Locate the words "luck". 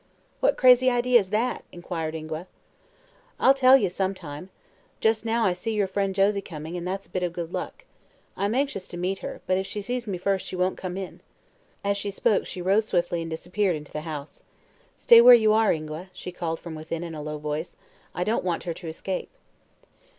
7.53-7.85